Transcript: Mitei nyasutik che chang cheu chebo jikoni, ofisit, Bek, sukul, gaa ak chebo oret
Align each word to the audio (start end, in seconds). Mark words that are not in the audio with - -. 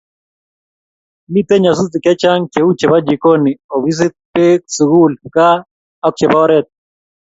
Mitei 1.31 1.61
nyasutik 1.63 2.03
che 2.05 2.13
chang 2.21 2.43
cheu 2.53 2.67
chebo 2.79 2.97
jikoni, 3.07 3.51
ofisit, 3.75 4.13
Bek, 4.33 4.61
sukul, 4.75 5.11
gaa 5.33 5.57
ak 6.05 6.13
chebo 6.17 6.37
oret 6.45 6.67